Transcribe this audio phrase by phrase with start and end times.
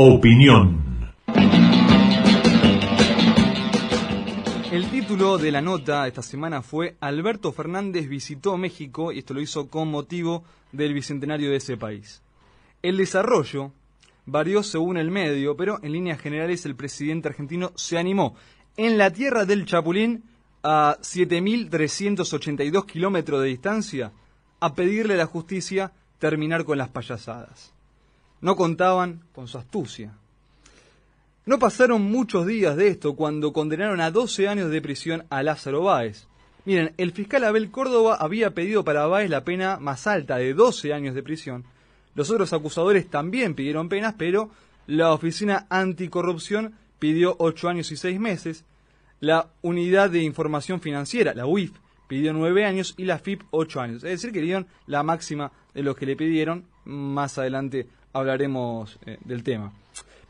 [0.00, 1.10] Opinión.
[4.70, 9.40] El título de la nota esta semana fue Alberto Fernández visitó México y esto lo
[9.40, 12.22] hizo con motivo del bicentenario de ese país.
[12.80, 13.72] El desarrollo
[14.24, 18.36] varió según el medio, pero en líneas generales el presidente argentino se animó
[18.76, 20.22] en la tierra del Chapulín
[20.62, 24.12] a 7.382 kilómetros de distancia
[24.60, 25.90] a pedirle a la justicia
[26.20, 27.74] terminar con las payasadas.
[28.40, 30.12] No contaban con su astucia.
[31.44, 35.82] No pasaron muchos días de esto cuando condenaron a 12 años de prisión a Lázaro
[35.82, 36.26] Báez.
[36.66, 40.92] Miren, el fiscal Abel Córdoba había pedido para Báez la pena más alta de 12
[40.92, 41.64] años de prisión.
[42.14, 44.50] Los otros acusadores también pidieron penas, pero
[44.86, 48.64] la Oficina Anticorrupción pidió 8 años y 6 meses.
[49.20, 51.72] La Unidad de Información Financiera, la UIF,
[52.08, 54.04] pidió 9 años y la FIP 8 años.
[54.04, 56.66] Es decir, que dieron la máxima de los que le pidieron.
[56.84, 59.72] Más adelante hablaremos eh, del tema.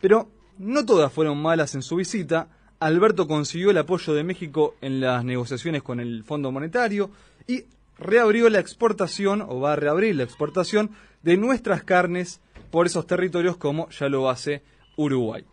[0.00, 2.48] Pero no todas fueron malas en su visita.
[2.80, 7.10] Alberto consiguió el apoyo de México en las negociaciones con el Fondo Monetario
[7.46, 7.64] y
[7.98, 10.90] reabrió la exportación, o va a reabrir la exportación,
[11.22, 14.62] de nuestras carnes por esos territorios como ya lo hace
[14.96, 15.44] Uruguay.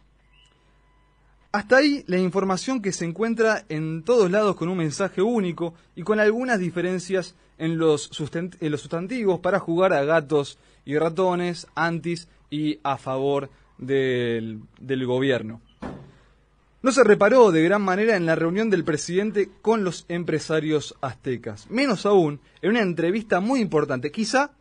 [1.55, 6.01] Hasta ahí la información que se encuentra en todos lados con un mensaje único y
[6.03, 12.97] con algunas diferencias en los, sustantivos para jugar a gatos y ratones, antis y a
[12.97, 15.61] favor del, del gobierno.
[16.81, 21.69] No se reparó de gran manera en la reunión del presidente con los empresarios aztecas,
[21.69, 24.51] menos aún en una entrevista muy importante, quizá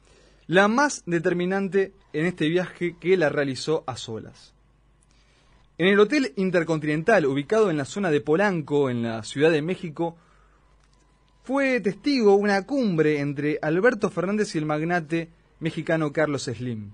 [0.47, 4.54] la más determinante en este viaje que la realizó a solas.
[5.77, 10.17] En el Hotel Intercontinental, ubicado en la zona de Polanco, en la Ciudad de México,
[11.43, 16.93] fue testigo una cumbre entre Alberto Fernández y el magnate mexicano Carlos Slim.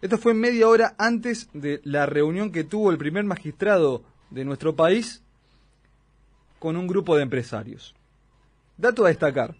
[0.00, 4.76] Esto fue media hora antes de la reunión que tuvo el primer magistrado de nuestro
[4.76, 5.24] país
[6.60, 7.96] con un grupo de empresarios.
[8.76, 9.56] Dato a destacar.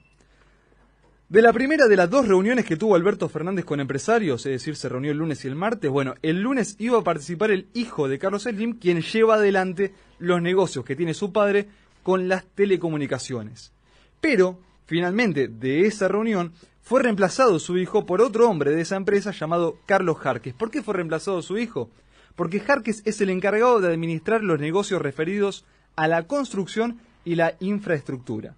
[1.28, 4.76] De la primera de las dos reuniones que tuvo Alberto Fernández con empresarios, es decir,
[4.76, 8.08] se reunió el lunes y el martes, bueno, el lunes iba a participar el hijo
[8.08, 11.68] de Carlos Slim, quien lleva adelante los negocios que tiene su padre
[12.02, 13.74] con las telecomunicaciones.
[14.22, 19.30] Pero, finalmente, de esa reunión, fue reemplazado su hijo por otro hombre de esa empresa
[19.30, 20.54] llamado Carlos Jarques.
[20.54, 21.90] ¿Por qué fue reemplazado su hijo?
[22.36, 27.54] Porque Jarques es el encargado de administrar los negocios referidos a la construcción y la
[27.60, 28.56] infraestructura.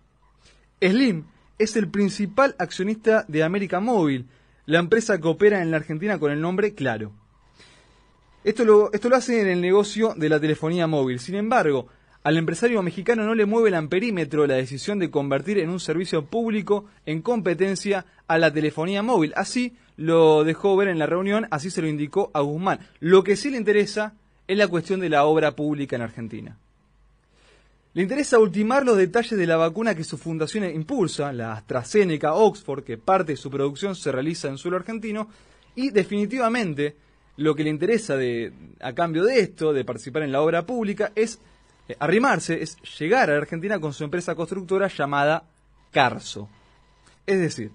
[0.81, 1.25] Slim
[1.61, 4.27] es el principal accionista de América Móvil,
[4.65, 7.13] la empresa que opera en la Argentina con el nombre Claro.
[8.43, 11.21] Esto lo, esto lo hace en el negocio de la telefonía móvil.
[11.21, 11.89] Sin embargo,
[12.23, 16.25] al empresario mexicano no le mueve el amperímetro la decisión de convertir en un servicio
[16.25, 19.35] público en competencia a la telefonía móvil.
[19.37, 22.81] Así lo dejó ver en la reunión, así se lo indicó a Guzmán.
[23.01, 24.15] Lo que sí le interesa
[24.49, 26.57] es la cuestión de la obra pública en Argentina.
[27.93, 32.85] Le interesa ultimar los detalles de la vacuna que su fundación impulsa, la AstraZeneca Oxford,
[32.85, 35.29] que parte de su producción se realiza en suelo argentino,
[35.75, 36.97] y definitivamente
[37.37, 38.17] lo que le interesa
[38.81, 41.41] a cambio de esto, de participar en la obra pública, es
[41.89, 45.45] eh, arrimarse, es llegar a la Argentina con su empresa constructora llamada
[45.91, 46.49] Carso.
[47.27, 47.73] Es decir,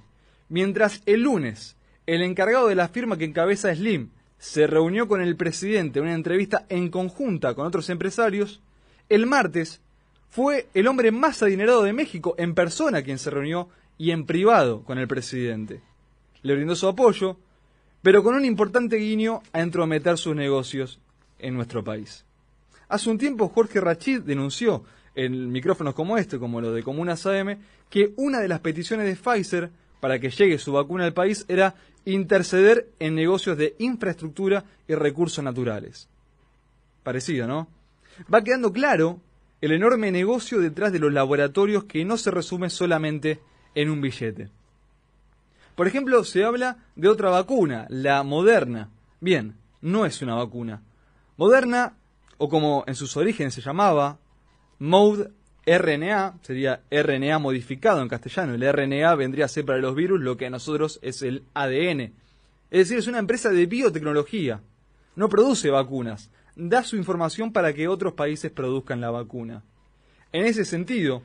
[0.47, 1.75] mientras el lunes
[2.05, 6.13] el encargado de la firma que encabeza Slim se reunió con el presidente en una
[6.13, 8.61] entrevista en conjunta con otros empresarios,
[9.09, 9.81] el martes
[10.35, 14.84] fue el hombre más adinerado de México en persona quien se reunió y en privado
[14.84, 15.79] con el presidente.
[16.41, 17.38] Le brindó su apoyo,
[18.01, 21.00] pero con un importante guiño a entrometer sus negocios
[21.40, 22.25] en nuestro país.
[22.90, 24.84] Hace un tiempo Jorge Rachid denunció
[25.16, 27.57] en micrófonos como este, como los de Comunas AM,
[27.90, 29.72] que una de las peticiones de Pfizer
[30.02, 35.41] para que llegue su vacuna al país era interceder en negocios de infraestructura y recursos
[35.41, 36.09] naturales.
[37.03, 37.69] Parecido, ¿no?
[38.34, 39.22] Va quedando claro
[39.61, 43.39] el enorme negocio detrás de los laboratorios que no se resume solamente
[43.73, 44.49] en un billete.
[45.75, 48.90] Por ejemplo, se habla de otra vacuna, la Moderna.
[49.19, 50.81] Bien, no es una vacuna.
[51.37, 51.97] Moderna,
[52.37, 54.19] o como en sus orígenes se llamaba,
[54.79, 55.31] Mode
[55.66, 58.53] RNA, sería RNA modificado en castellano.
[58.53, 62.13] El RNA vendría a ser para los virus lo que a nosotros es el ADN.
[62.72, 64.61] Es decir, es una empresa de biotecnología.
[65.16, 69.63] No produce vacunas, da su información para que otros países produzcan la vacuna.
[70.31, 71.22] En ese sentido,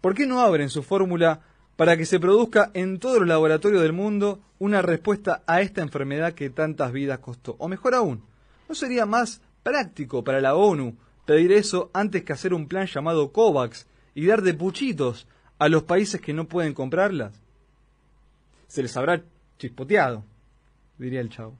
[0.00, 1.40] ¿por qué no abren su fórmula
[1.76, 6.34] para que se produzca en todos los laboratorios del mundo una respuesta a esta enfermedad
[6.34, 7.56] que tantas vidas costó?
[7.58, 8.22] O mejor aún,
[8.68, 13.32] ¿no sería más práctico para la ONU pedir eso antes que hacer un plan llamado
[13.32, 15.26] COVAX y dar de puchitos
[15.58, 17.40] a los países que no pueden comprarlas?
[18.66, 19.22] Se les habrá
[19.58, 20.24] chispoteado,
[20.98, 21.56] diría el chavo.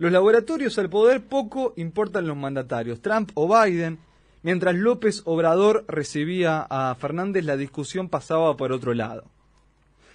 [0.00, 3.98] Los laboratorios al poder poco importan los mandatarios, Trump o Biden.
[4.42, 9.24] Mientras López Obrador recibía a Fernández, la discusión pasaba por otro lado.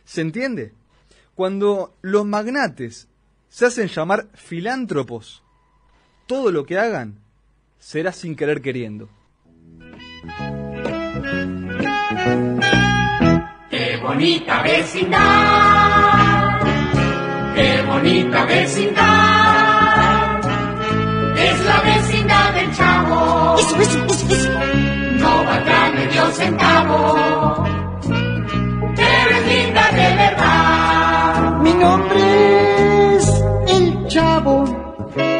[0.04, 0.74] ¿Se entiende?
[1.36, 3.08] Cuando los magnates
[3.48, 5.44] se hacen llamar filántropos,
[6.26, 7.20] todo lo que hagan
[7.78, 9.08] será sin querer queriendo.
[13.70, 16.60] Qué bonita vecindad,
[17.54, 19.35] qué bonita vecindad,
[22.76, 23.56] chavo.
[23.58, 24.52] Eso, eso, eso, eso.
[25.20, 27.16] No valdrá medio centavo,
[28.96, 31.60] pero es linda de verdad.
[31.62, 34.66] Mi nombre es El Chavo.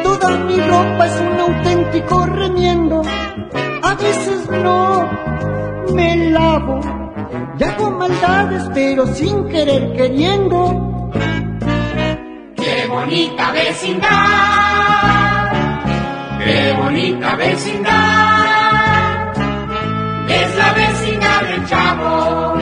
[0.02, 3.02] Toda mi ropa es un auténtico remiendo.
[3.82, 5.08] A veces no
[5.94, 6.80] me lavo.
[7.58, 11.10] Y hago maldades, pero sin querer queriendo.
[12.56, 14.08] Qué bonita vecindad,
[16.46, 19.32] qué bonita vecindad,
[20.28, 22.56] es la vecindad del chavo.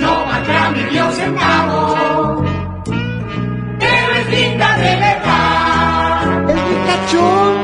[0.00, 2.44] No valdrá medio centavo,
[3.78, 6.50] pero es linda de verdad.
[6.50, 7.54] El ricachón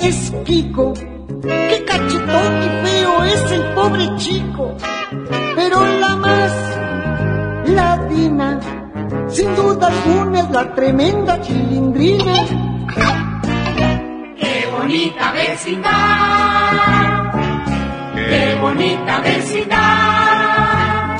[0.00, 0.94] es Kiko.
[1.42, 4.76] Qué cachetón y feo es el pobre chico.
[5.54, 6.52] Pero la más
[7.66, 8.60] ladina,
[9.28, 12.34] sin duda alguna, es la tremenda chilindrina.
[14.88, 15.92] Bonita vecindad,
[18.14, 21.16] qué bonita vecindad,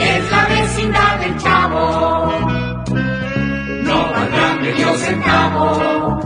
[0.00, 2.32] es la vecindad del chavo.
[3.84, 6.18] No valdrá medio centavo,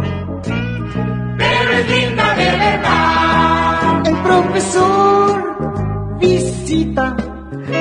[1.37, 4.07] pero es linda de verdad.
[4.07, 7.15] El profesor visita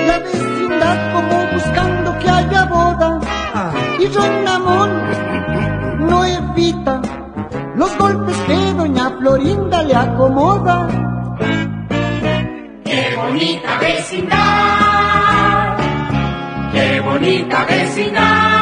[0.08, 3.18] la vecindad como buscando que haya boda.
[3.98, 4.57] Y Ronamón
[7.78, 10.88] los golpes que doña Florinda le acomoda.
[12.84, 15.78] Qué bonita vecindad,
[16.74, 18.57] qué bonita vecindad,